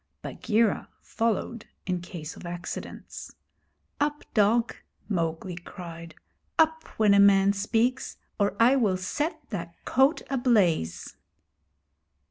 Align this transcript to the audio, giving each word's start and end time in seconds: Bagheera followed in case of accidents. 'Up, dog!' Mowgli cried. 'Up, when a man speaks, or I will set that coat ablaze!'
Bagheera 0.23 0.89
followed 1.03 1.67
in 1.85 2.01
case 2.01 2.35
of 2.35 2.43
accidents. 2.43 3.35
'Up, 3.99 4.23
dog!' 4.33 4.75
Mowgli 5.07 5.55
cried. 5.57 6.15
'Up, 6.57 6.85
when 6.97 7.13
a 7.13 7.19
man 7.19 7.53
speaks, 7.53 8.17
or 8.39 8.55
I 8.59 8.75
will 8.77 8.97
set 8.97 9.39
that 9.51 9.75
coat 9.85 10.23
ablaze!' 10.27 11.17